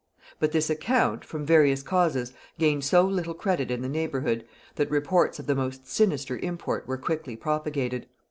[0.39, 5.37] But this account, from various causes, gained so little credit in the neighbourhood, that reports
[5.37, 8.07] of the most sinister import were quickly propagated.